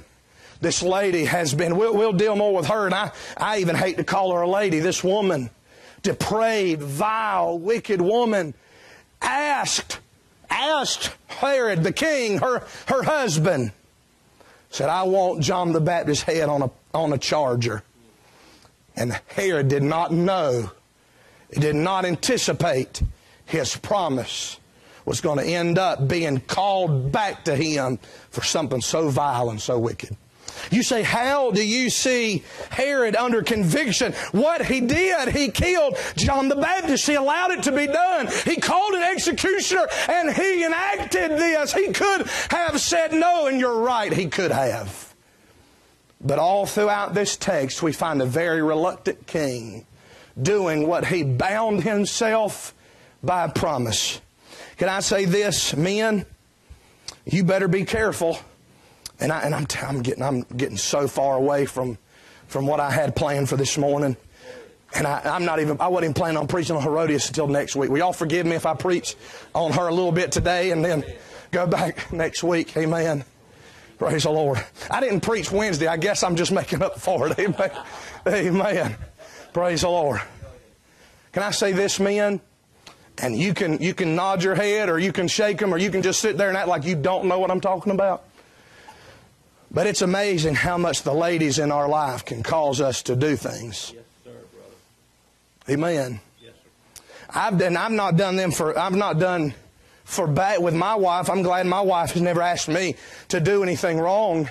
[0.60, 3.96] this lady has been, we'll, we'll, deal more with her, and I, I even hate
[3.96, 4.80] to call her a lady.
[4.80, 5.50] This woman,
[6.02, 8.54] depraved, vile, wicked woman,
[9.22, 10.00] asked
[10.50, 13.72] asked Herod the king, her, her husband,
[14.70, 17.82] said, I want John the Baptist's head on a, on a charger.
[18.96, 20.70] And Herod did not know,
[21.52, 23.02] he did not anticipate
[23.46, 24.58] his promise
[25.04, 27.98] was going to end up being called back to him
[28.30, 30.16] for something so vile and so wicked.
[30.70, 34.12] You say, how do you see Herod under conviction?
[34.32, 37.06] What he did, he killed John the Baptist.
[37.06, 38.28] He allowed it to be done.
[38.44, 41.72] He called an executioner and he enacted this.
[41.72, 45.14] He could have said no, and you're right, he could have.
[46.20, 49.86] But all throughout this text, we find a very reluctant king
[50.40, 52.74] doing what he bound himself
[53.22, 54.20] by a promise.
[54.76, 56.26] Can I say this, men?
[57.26, 58.38] You better be careful
[59.24, 61.98] and, I, and I'm, I'm, getting, I'm getting so far away from
[62.46, 64.16] from what I had planned for this morning.
[64.94, 67.74] And I, am not even, I wasn't even planning on preaching on Herodias until next
[67.74, 67.90] week.
[67.90, 69.16] Will y'all forgive me if I preach
[69.54, 71.04] on her a little bit today and then
[71.50, 72.76] go back next week?
[72.76, 73.24] Amen.
[73.98, 74.64] Praise the Lord.
[74.90, 75.86] I didn't preach Wednesday.
[75.86, 77.38] I guess I'm just making up for it.
[77.40, 77.70] Amen.
[78.26, 78.96] Amen.
[79.52, 80.20] Praise the Lord.
[81.32, 82.40] Can I say this, men?
[83.18, 85.90] And you can, you can nod your head or you can shake them or you
[85.90, 88.24] can just sit there and act like you don't know what I'm talking about.
[89.74, 93.34] But it's amazing how much the ladies in our life can cause us to do
[93.34, 93.92] things.
[93.92, 95.68] Yes, sir, brother.
[95.68, 96.20] Amen.
[96.40, 96.52] Yes,
[96.94, 97.02] sir.
[97.28, 97.76] I've done.
[97.76, 98.78] I've not done them for.
[98.78, 99.52] I've not done
[100.04, 101.28] for bad with my wife.
[101.28, 102.94] I'm glad my wife has never asked me
[103.28, 104.48] to do anything wrong.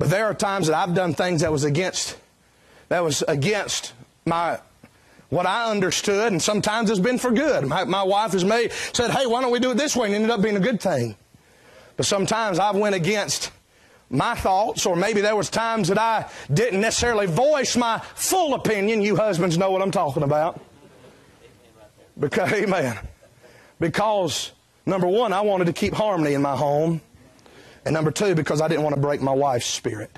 [0.00, 2.16] But there are times that I've done things that was against
[2.88, 3.92] that was against
[4.26, 4.58] my
[5.30, 7.66] what I understood, and sometimes it's been for good.
[7.66, 10.14] My, my wife has made said, "Hey, why don't we do it this way?" and
[10.14, 11.14] it ended up being a good thing.
[11.96, 13.52] But sometimes I've went against
[14.10, 19.00] my thoughts, or maybe there was times that I didn't necessarily voice my full opinion.
[19.00, 20.60] You husbands know what I'm talking about.
[22.18, 22.98] Because, amen.
[23.80, 24.52] Because,
[24.86, 27.00] number one, I wanted to keep harmony in my home.
[27.84, 30.10] And number two, because I didn't want to break my wife's spirit.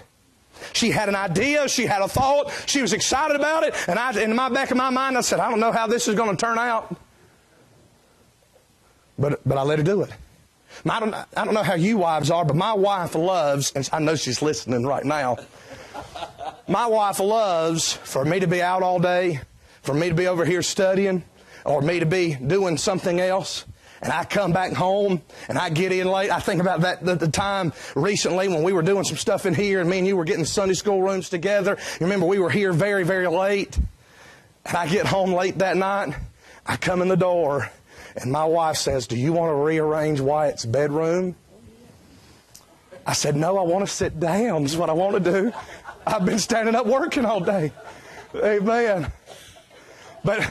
[0.72, 4.18] She had an idea, she had a thought, she was excited about it, and I,
[4.20, 6.34] in my back of my mind, I said, I don't know how this is going
[6.34, 6.96] to turn out.
[9.18, 10.10] But, but I let her do it.
[10.90, 13.98] I don't, I don't know how you wives are, but my wife loves, and I
[13.98, 15.38] know she's listening right now.
[16.68, 19.40] My wife loves for me to be out all day,
[19.82, 21.24] for me to be over here studying,
[21.64, 23.64] or me to be doing something else.
[24.02, 26.30] And I come back home and I get in late.
[26.30, 29.54] I think about that the, the time recently when we were doing some stuff in
[29.54, 31.78] here and me and you were getting Sunday school rooms together.
[31.98, 33.78] You remember we were here very, very late.
[34.66, 36.14] And I get home late that night.
[36.66, 37.70] I come in the door
[38.16, 41.36] and my wife says, Do you want to rearrange Wyatt's bedroom?
[43.06, 44.62] I said, No, I want to sit down.
[44.62, 45.52] This is what I want to do.
[46.06, 47.72] I've been standing up working all day.
[48.34, 49.12] Amen.
[50.24, 50.50] But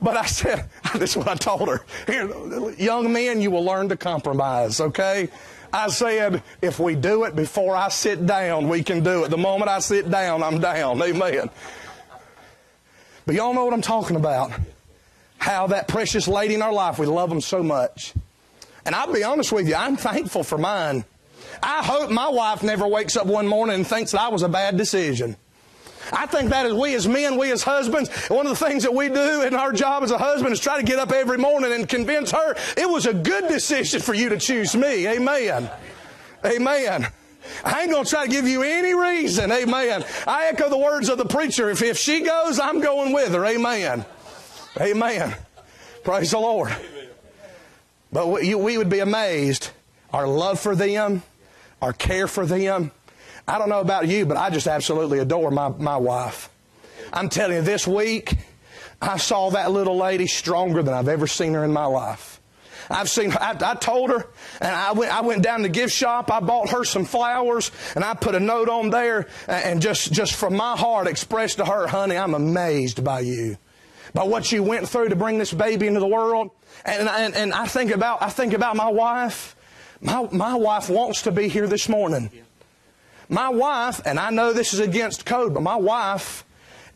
[0.00, 1.84] but I said, this is what I told her.
[2.06, 5.28] Here, young men, you will learn to compromise, okay?
[5.72, 9.30] I said, if we do it before I sit down, we can do it.
[9.30, 11.00] The moment I sit down, I'm down.
[11.00, 11.50] Amen.
[13.24, 14.52] But y'all know what I'm talking about
[15.40, 18.12] how that precious lady in our life, we love them so much.
[18.84, 21.04] And I'll be honest with you, I'm thankful for mine.
[21.62, 24.48] I hope my wife never wakes up one morning and thinks that I was a
[24.48, 25.36] bad decision.
[26.12, 28.94] I think that as we as men, we as husbands, one of the things that
[28.94, 31.72] we do in our job as a husband is try to get up every morning
[31.72, 35.06] and convince her it was a good decision for you to choose me.
[35.06, 35.70] Amen.
[36.44, 37.06] Amen.
[37.64, 39.50] I ain't going to try to give you any reason.
[39.52, 40.04] Amen.
[40.26, 41.70] I echo the words of the preacher.
[41.70, 43.44] If, if she goes, I'm going with her.
[43.44, 44.04] Amen.
[44.78, 45.34] Amen.
[46.04, 46.74] Praise the Lord.
[48.12, 49.70] But we, would be amazed.
[50.12, 51.22] Our love for them,
[51.82, 52.90] our care for them.
[53.46, 56.50] I don't know about you, but I just absolutely adore my, my wife.
[57.12, 58.36] I'm telling you, this week,
[59.00, 62.40] I saw that little lady stronger than I've ever seen her in my life.
[62.88, 64.26] I've seen, I, I, told her,
[64.60, 66.30] and I went, I went down to the gift shop.
[66.32, 70.34] I bought her some flowers, and I put a note on there, and just, just
[70.34, 73.56] from my heart expressed to her, honey, I'm amazed by you
[74.12, 76.50] by what you went through to bring this baby into the world.
[76.84, 79.56] And, and, and I think about, I think about my wife.
[80.00, 82.30] My, my wife wants to be here this morning.
[83.28, 86.44] My wife, and I know this is against code, but my wife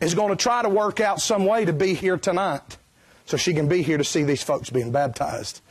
[0.01, 2.77] is going to try to work out some way to be here tonight
[3.25, 5.61] so she can be here to see these folks being baptized.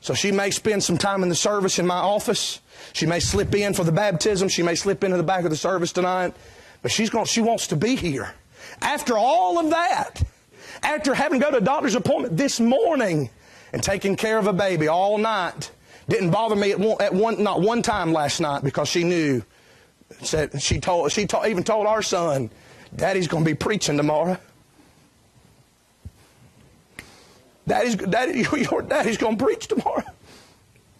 [0.00, 2.60] So she may spend some time in the service in my office.
[2.92, 4.48] She may slip in for the baptism.
[4.48, 6.34] She may slip into the back of the service tonight.
[6.82, 8.34] But she's going, she wants to be here.
[8.80, 10.22] After all of that,
[10.82, 13.30] after having to go to a doctor's appointment this morning
[13.72, 15.70] and taking care of a baby all night.
[16.08, 19.42] Didn't bother me at one, at one not one time last night because she knew.
[20.22, 22.50] Said she told she told, even told our son,
[22.94, 24.36] "Daddy's going to be preaching tomorrow."
[27.66, 30.02] Daddy's, Daddy, your daddy's going to preach tomorrow.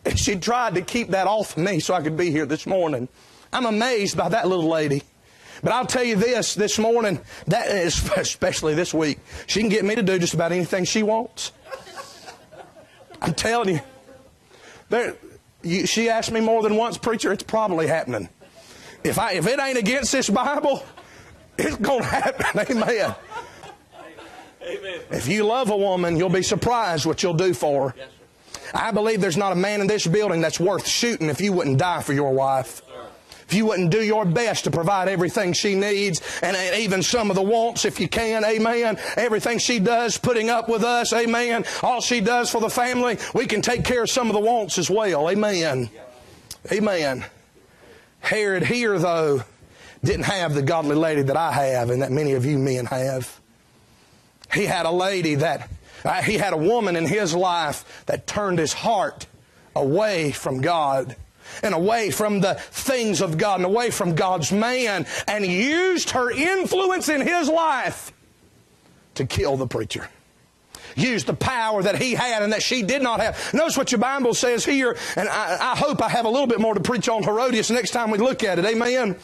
[0.04, 2.66] And she tried to keep that off of me so I could be here this
[2.66, 3.08] morning.
[3.52, 5.02] I'm amazed by that little lady.
[5.62, 9.84] But I'll tell you this this morning, that is, especially this week, she can get
[9.84, 11.52] me to do just about anything she wants.
[13.20, 13.80] I'm telling you.
[14.88, 15.14] There,
[15.62, 18.28] you, she asked me more than once, preacher, it's probably happening.
[19.04, 20.84] If I if it ain't against this Bible,
[21.56, 22.60] it's gonna happen.
[22.60, 23.14] Amen.
[24.64, 25.00] Amen.
[25.10, 27.94] If you love a woman, you'll be surprised what you'll do for her.
[27.96, 28.08] Yes,
[28.74, 31.78] I believe there's not a man in this building that's worth shooting if you wouldn't
[31.78, 32.82] die for your wife
[33.52, 37.36] if you wouldn't do your best to provide everything she needs and even some of
[37.36, 38.98] the wants if you can, amen.
[39.14, 41.66] Everything she does, putting up with us, amen.
[41.82, 44.78] All she does for the family, we can take care of some of the wants
[44.78, 45.90] as well, amen.
[46.72, 47.26] Amen.
[48.20, 49.42] Herod here, though,
[50.02, 53.38] didn't have the godly lady that I have and that many of you men have.
[54.54, 55.68] He had a lady that,
[56.06, 59.26] uh, he had a woman in his life that turned his heart
[59.76, 61.16] away from God
[61.62, 66.30] and away from the things of God and away from God's man and used her
[66.30, 68.12] influence in his life
[69.14, 70.08] to kill the preacher.
[70.94, 73.54] Used the power that he had and that she did not have.
[73.54, 76.60] Notice what your Bible says here, and I, I hope I have a little bit
[76.60, 78.64] more to preach on Herodias next time we look at it.
[78.66, 79.16] Amen.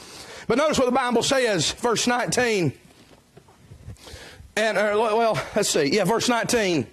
[0.46, 2.72] But notice what the Bible says, verse 19.
[4.56, 5.94] And, uh, well, let's see.
[5.94, 6.86] Yeah, verse 19.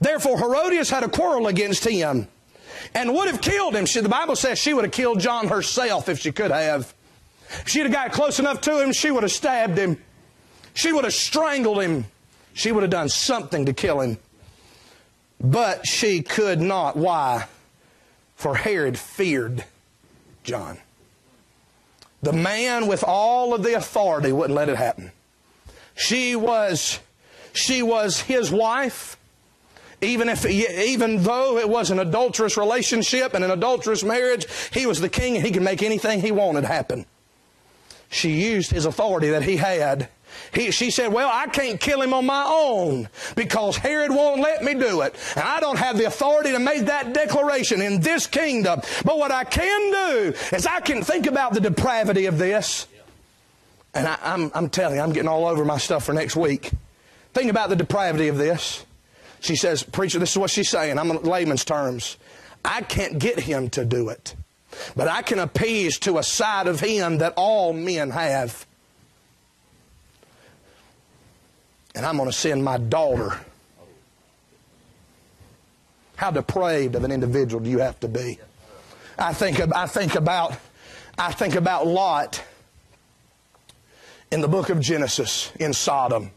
[0.00, 2.28] Therefore, Herodias had a quarrel against him
[2.94, 3.86] and would have killed him.
[3.86, 6.94] She, the Bible says she would have killed John herself if she could have.
[7.50, 10.02] If she'd have got close enough to him, she would have stabbed him.
[10.74, 12.04] She would have strangled him.
[12.52, 14.18] She would have done something to kill him.
[15.40, 16.96] But she could not.
[16.96, 17.46] Why?
[18.36, 19.64] For Herod feared
[20.44, 20.78] John.
[22.22, 25.12] The man with all of the authority wouldn't let it happen.
[25.94, 27.00] She was,
[27.52, 29.17] she was his wife.
[30.00, 35.00] Even if, even though it was an adulterous relationship and an adulterous marriage, he was
[35.00, 37.04] the king and he could make anything he wanted happen.
[38.10, 40.08] She used his authority that he had.
[40.54, 44.62] He, she said, well, I can't kill him on my own because Herod won't let
[44.62, 45.14] me do it.
[45.34, 48.80] And I don't have the authority to make that declaration in this kingdom.
[49.04, 52.86] But what I can do is I can think about the depravity of this.
[53.94, 56.70] And I, I'm, I'm telling you, I'm getting all over my stuff for next week.
[57.34, 58.84] Think about the depravity of this.
[59.40, 60.98] She says, Preacher, this is what she's saying.
[60.98, 62.16] I'm in layman's terms.
[62.64, 64.34] I can't get him to do it,
[64.96, 68.66] but I can appease to a side of him that all men have.
[71.94, 73.38] And I'm going to send my daughter.
[76.16, 78.38] How depraved of an individual do you have to be?
[79.18, 80.54] I think, I think about
[81.20, 82.44] I think about Lot
[84.30, 86.30] in the book of Genesis in Sodom.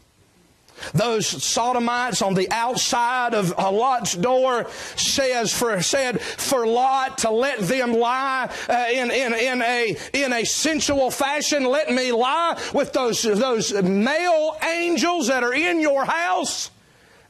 [0.94, 4.66] Those sodomites on the outside of Lot's door
[4.96, 10.32] says for, said for Lot to let them lie uh, in, in, in, a, in
[10.32, 11.64] a sensual fashion.
[11.64, 16.70] Let me lie with those, those male angels that are in your house.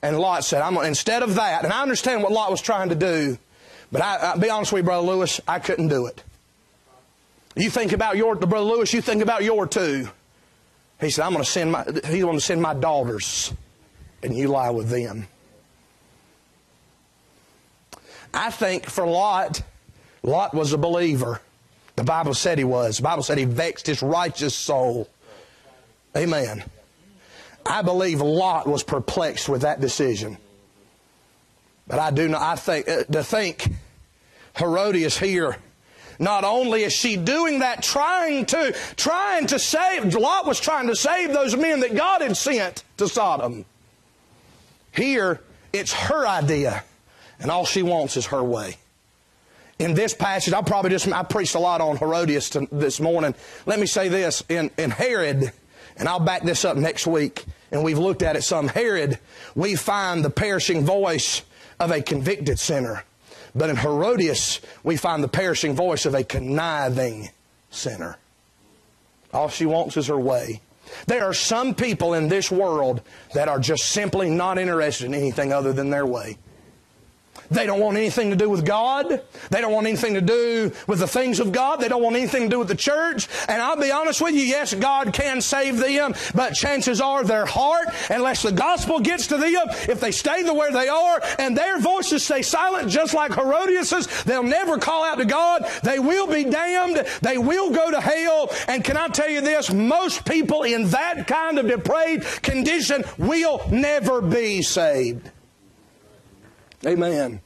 [0.03, 2.95] And Lot said, I'm, instead of that, and I understand what Lot was trying to
[2.97, 3.39] do,
[3.93, 6.23] but I, will be honest with you, Brother Lewis, I couldn't do it.
[7.55, 10.09] You think about your, Brother Lewis, you think about your two.
[11.03, 13.53] He said, I'm going to send my, he's going to send my daughters
[14.23, 15.27] and you lie with them.
[18.33, 19.63] I think for Lot,
[20.23, 21.41] Lot was a believer.
[21.97, 22.99] The Bible said he was.
[22.99, 25.11] The Bible said he vexed his righteous soul.
[26.17, 26.63] Amen.
[27.67, 30.39] I believe Lot was perplexed with that decision.
[31.89, 33.69] But I do not, I think, uh, to think
[34.57, 35.57] Herodias here
[36.23, 40.95] not only is she doing that, trying to, trying to save, Lot was trying to
[40.95, 43.65] save those men that God had sent to Sodom.
[44.93, 45.41] Here,
[45.73, 46.85] it's her idea,
[47.41, 48.77] and all she wants is her way.
[49.81, 53.35] In this passage, I probably just, I preached a lot on Herodias to, this morning.
[53.67, 55.51] Let me say this, in, in Herod,
[55.97, 58.69] and I'll back this up next week, and we've looked at it some.
[58.69, 59.19] Herod,
[59.57, 61.43] we find the perishing voice
[61.81, 63.03] of a convicted sinner.
[63.55, 67.31] But in Herodias, we find the perishing voice of a conniving
[67.71, 68.17] sinner.
[69.33, 70.61] All she wants is her way.
[71.07, 73.03] There are some people in this world
[73.35, 76.37] that are just simply not interested in anything other than their way.
[77.53, 79.23] They don't want anything to do with God.
[79.51, 81.81] They don't want anything to do with the things of God.
[81.81, 83.29] They don't want anything to do with the church.
[83.49, 87.47] And I'll be honest with you, yes, God can save them, but chances are their
[87.47, 91.57] heart, unless the gospel gets to them, if they stay the way they are and
[91.57, 95.67] their voices stay silent, just like Herodias's, they'll never call out to God.
[95.83, 97.07] They will be damned.
[97.21, 98.51] They will go to hell.
[98.69, 99.73] And can I tell you this?
[99.73, 105.31] Most people in that kind of depraved condition will never be saved.
[106.87, 107.41] Amen.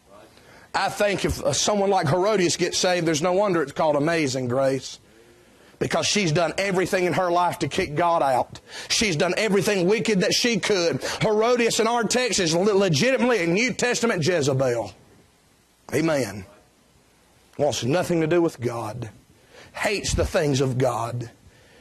[0.75, 4.49] I think if uh, someone like Herodias gets saved, there's no wonder it's called amazing
[4.49, 4.99] grace.
[5.79, 8.61] Because she's done everything in her life to kick God out.
[8.89, 11.03] She's done everything wicked that she could.
[11.21, 14.93] Herodias in our text is legitimately a New Testament Jezebel.
[15.95, 16.47] Amen.
[17.59, 19.11] Wants nothing to do with God.
[19.73, 21.31] Hates the things of God.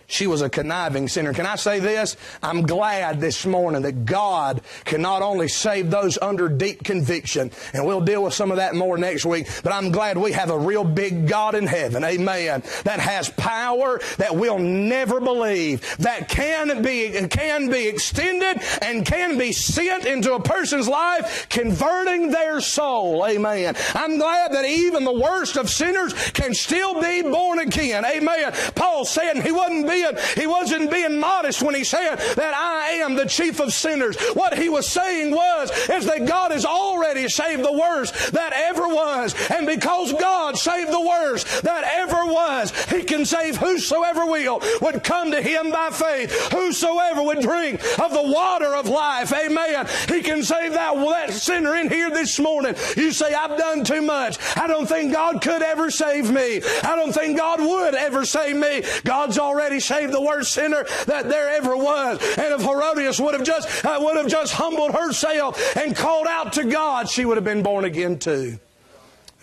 [0.07, 1.33] She was a conniving sinner.
[1.33, 2.15] Can I say this?
[2.43, 7.85] I'm glad this morning that God can not only save those under deep conviction, and
[7.85, 10.57] we'll deal with some of that more next week, but I'm glad we have a
[10.57, 16.83] real big God in heaven, amen, that has power that we'll never believe, that can
[16.83, 23.25] be, can be extended and can be sent into a person's life, converting their soul,
[23.25, 23.75] amen.
[23.93, 28.53] I'm glad that even the worst of sinners can still be born again, amen.
[28.75, 33.15] Paul said he wasn't being, he wasn't being modest when he said that I am
[33.15, 34.17] the chief of sinners.
[34.33, 38.87] What he was saying was, is that God has already saved the worst that ever
[38.87, 39.35] was.
[39.49, 45.03] And because God saved the worst that ever was, he can save whosoever will would
[45.03, 46.31] come to him by faith.
[46.51, 49.33] Whosoever would drink of the water of life.
[49.33, 49.87] Amen.
[50.07, 52.75] He can save that, that sinner in here this morning.
[52.97, 54.37] You say, I've done too much.
[54.57, 56.61] I don't think God could ever save me.
[56.83, 58.83] I don't think God would ever save me.
[59.03, 62.19] God's already saved the worst sinner that there ever was.
[62.37, 66.53] And if Herodias would have just, uh, would have just humbled herself and called out
[66.53, 68.59] to God, she would have been born again too.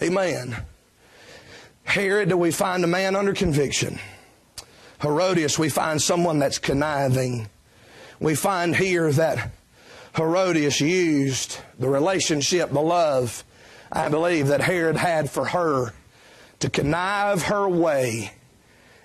[0.02, 0.56] Amen.
[1.84, 3.98] Herod, do we find a man under conviction?
[5.00, 7.48] Herodias, we find someone that's conniving.
[8.20, 9.50] We find here that
[10.16, 13.44] Herodias used the relationship, the love,
[13.90, 15.92] I believe, that Herod had for her
[16.60, 18.32] to connive her way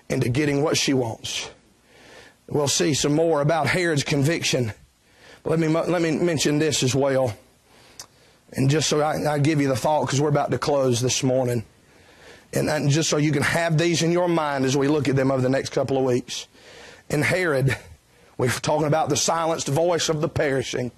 [0.08, 1.50] into getting what she wants.
[2.48, 4.72] We'll see some more about Herod's conviction.
[5.44, 7.36] Let me, let me mention this as well.
[8.52, 11.22] And just so I, I give you the thought, because we're about to close this
[11.22, 11.64] morning.
[12.54, 15.16] And, and just so you can have these in your mind as we look at
[15.16, 16.46] them over the next couple of weeks.
[17.10, 17.76] In Herod,
[18.38, 20.90] we're talking about the silenced voice of the perishing.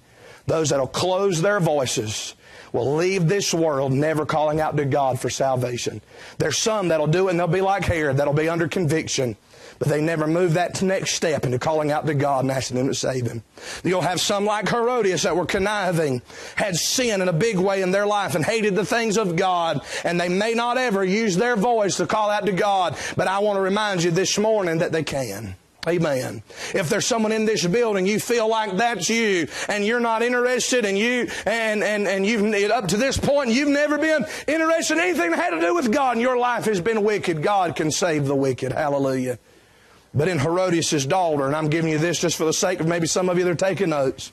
[0.47, 2.35] Those that'll close their voices
[2.71, 6.01] will leave this world never calling out to God for salvation.
[6.37, 9.35] There's some that'll do it and they'll be like Herod, that'll be under conviction.
[9.79, 12.87] But they never move that next step into calling out to God and asking Him
[12.87, 13.41] to save Him.
[13.83, 16.21] You'll have some like Herodias that were conniving,
[16.55, 19.81] had sin in a big way in their life and hated the things of God,
[20.03, 23.39] and they may not ever use their voice to call out to God, but I
[23.39, 25.55] want to remind you this morning that they can.
[25.87, 26.43] Amen.
[26.75, 30.85] If there's someone in this building, you feel like that's you, and you're not interested,
[30.85, 34.99] and you and and and you've up to this point, you've never been interested in
[34.99, 37.41] anything that had to do with God, and your life has been wicked.
[37.41, 38.71] God can save the wicked.
[38.71, 39.39] Hallelujah.
[40.13, 43.07] But in Herodias' daughter, and I'm giving you this just for the sake of maybe
[43.07, 44.31] some of you that are taking notes.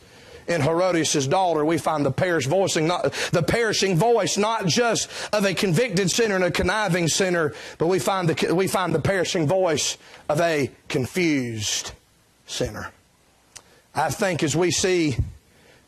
[0.48, 5.44] In Herodias' daughter, we find the perish voicing, not the perishing voice, not just of
[5.44, 9.46] a convicted sinner and a conniving sinner, but we find the we find the perishing
[9.46, 11.92] voice of a confused
[12.46, 12.90] sinner.
[13.94, 15.18] I think as we see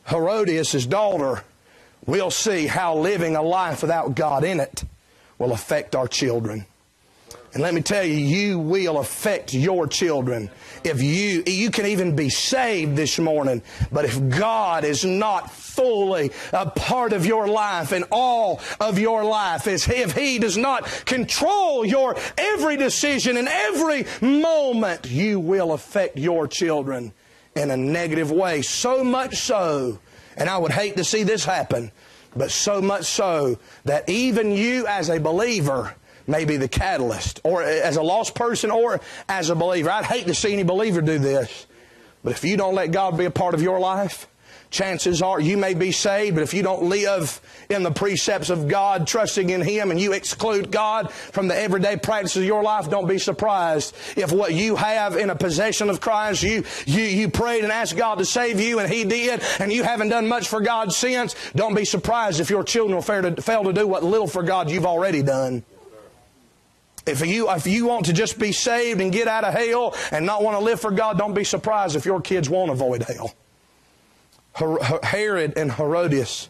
[0.06, 1.42] Herodias' daughter,
[2.04, 4.84] we'll see how living a life without God in it
[5.38, 6.66] will affect our children.
[7.52, 10.50] And let me tell you, you will affect your children.
[10.84, 16.30] If you, you can even be saved this morning, but if God is not fully
[16.52, 21.84] a part of your life and all of your life, if He does not control
[21.84, 27.12] your every decision and every moment, you will affect your children
[27.56, 28.62] in a negative way.
[28.62, 29.98] So much so,
[30.36, 31.90] and I would hate to see this happen,
[32.36, 35.96] but so much so that even you as a believer,
[36.30, 39.90] may be the catalyst, or as a lost person, or as a believer.
[39.90, 41.66] I'd hate to see any believer do this.
[42.22, 44.28] But if you don't let God be a part of your life,
[44.70, 48.68] chances are you may be saved, but if you don't live in the precepts of
[48.68, 52.88] God, trusting in Him, and you exclude God from the everyday practices of your life,
[52.88, 57.28] don't be surprised if what you have in a possession of Christ, you, you, you
[57.28, 60.48] prayed and asked God to save you, and He did, and you haven't done much
[60.48, 61.34] for God since.
[61.54, 64.42] Don't be surprised if your children will fail to, fail to do what little for
[64.42, 65.64] God you've already done.
[67.10, 70.24] If you, if you want to just be saved and get out of hell and
[70.24, 73.34] not want to live for God, don't be surprised if your kids won't avoid hell.
[75.02, 76.48] Herod and Herodias,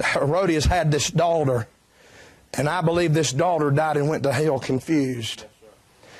[0.00, 1.66] Herodias had this daughter,
[2.54, 5.44] and I believe this daughter died and went to hell confused.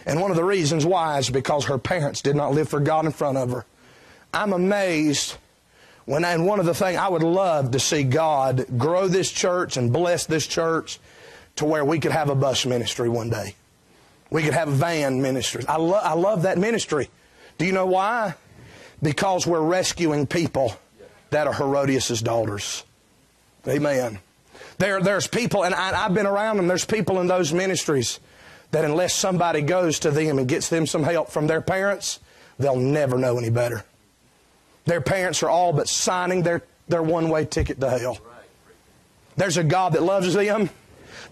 [0.04, 3.04] And one of the reasons why is because her parents did not live for God
[3.06, 3.64] in front of her.
[4.34, 5.36] I'm amazed
[6.06, 9.76] when, and one of the things I would love to see God grow this church
[9.76, 10.98] and bless this church
[11.56, 13.54] to where we could have a bus ministry one day.
[14.32, 15.62] We could have a van ministry.
[15.68, 17.10] I, lo- I love that ministry.
[17.58, 18.34] Do you know why?
[19.02, 20.74] Because we're rescuing people
[21.30, 22.84] that are Herodias' daughters.
[23.68, 24.18] Amen.
[24.78, 28.20] There, there's people, and I, I've been around them, there's people in those ministries
[28.70, 32.18] that unless somebody goes to them and gets them some help from their parents,
[32.58, 33.84] they'll never know any better.
[34.86, 38.18] Their parents are all but signing their, their one way ticket to hell.
[39.36, 40.70] There's a God that loves them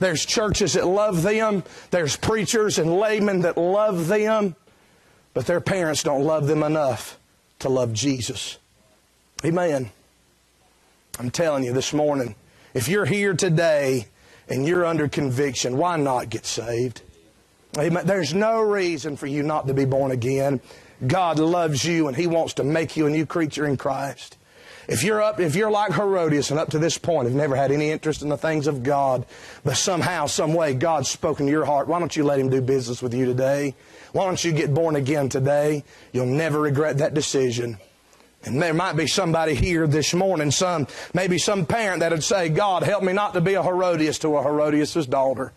[0.01, 1.63] there's churches that love them.
[1.91, 4.57] There's preachers and laymen that love them.
[5.33, 7.19] But their parents don't love them enough
[7.61, 8.59] to love Jesus.
[9.45, 9.91] Amen.
[11.19, 12.35] I'm telling you this morning,
[12.75, 14.07] if you're here today
[14.49, 17.03] and you're under conviction, why not get saved?
[17.79, 18.07] Amen.
[18.07, 20.61] There's no reason for you not to be born again.
[21.07, 24.37] God loves you and He wants to make you a new creature in Christ.
[24.89, 27.71] If you're up, if you're like Herodias and up to this point have never had
[27.71, 29.27] any interest in the things of God,
[29.65, 32.61] but somehow, some way, God's spoken to your heart, why don't you let Him do
[32.61, 33.75] business with you today?
[34.13, 35.85] Why don't you get born again today?
[36.13, 37.79] You'll never regret that decision.
[38.45, 42.49] And there might be somebody here this morning, some maybe some parent that would say,
[42.49, 45.53] God, help me not to be a Herodias to a Herodias' daughter.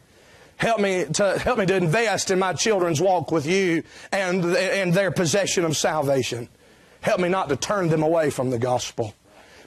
[0.58, 4.94] Help me to help me to invest in my children's walk with you and, and
[4.94, 6.48] their possession of salvation.
[7.04, 9.14] Help me not to turn them away from the gospel.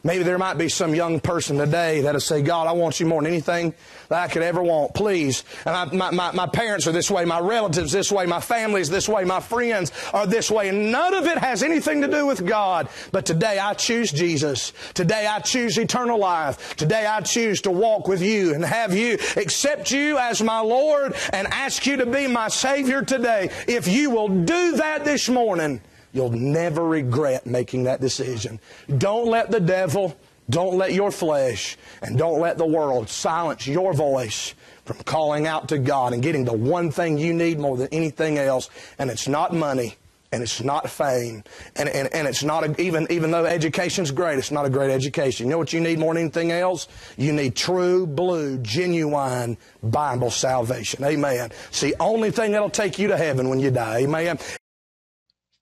[0.03, 3.21] Maybe there might be some young person today that'll say, God, I want you more
[3.21, 3.75] than anything
[4.09, 4.95] that I could ever want.
[4.95, 5.45] Please.
[5.67, 8.89] And I, my, my, my parents are this way, my relatives this way, my family's
[8.89, 12.25] this way, my friends are this way, and none of it has anything to do
[12.25, 12.89] with God.
[13.13, 14.73] But today I choose Jesus.
[14.95, 16.77] Today I choose eternal life.
[16.77, 21.15] Today I choose to walk with you and have you accept you as my Lord
[21.35, 23.51] and ask you to be my Savior today.
[23.67, 25.83] If you will do that this morning,
[26.17, 28.59] You'll never regret making that decision.
[28.97, 30.17] Don't let the devil,
[30.49, 34.55] don't let your flesh, and don't let the world silence your voice
[34.87, 38.39] from calling out to God and getting the one thing you need more than anything
[38.39, 38.71] else.
[38.99, 39.97] And it's not money.
[40.33, 41.45] And it's not fame.
[41.77, 44.91] And, and, and it's not, a, even, even though education's great, it's not a great
[44.91, 45.47] education.
[45.47, 46.89] You know what you need more than anything else?
[47.17, 51.05] You need true, blue, genuine Bible salvation.
[51.05, 51.53] Amen.
[51.81, 53.99] The only thing that'll take you to heaven when you die.
[53.99, 54.39] Amen.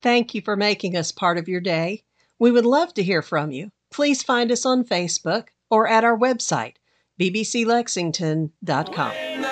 [0.04, 2.02] Thank you for making us part of your day.
[2.38, 3.70] We would love to hear from you.
[3.90, 6.74] Please find us on Facebook or at our website,
[7.18, 9.43] bbclexington.com.